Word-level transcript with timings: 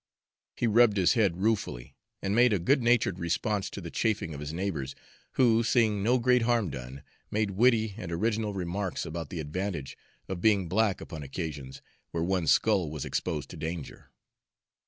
He 0.55 0.65
rubbed 0.65 0.97
his 0.97 1.13
head 1.13 1.37
ruefully, 1.37 1.95
and 2.23 2.33
made 2.33 2.53
a 2.53 2.57
good 2.57 2.81
natured 2.81 3.19
response 3.19 3.69
to 3.69 3.79
the 3.81 3.91
chaffing 3.91 4.33
of 4.33 4.39
his 4.39 4.51
neighbors, 4.51 4.95
who, 5.33 5.63
seeing 5.63 6.01
no 6.01 6.17
great 6.17 6.41
harm 6.41 6.71
done, 6.71 7.03
made 7.29 7.51
witty 7.51 7.93
and 7.97 8.11
original 8.11 8.51
remarks 8.55 9.05
about 9.05 9.29
the 9.29 9.39
advantage 9.39 9.95
of 10.27 10.41
being 10.41 10.67
black 10.67 11.01
upon 11.01 11.21
occasions 11.21 11.83
where 12.09 12.23
one's 12.23 12.49
skull 12.51 12.89
was 12.89 13.05
exposed 13.05 13.49
to 13.51 13.57
danger. 13.57 14.09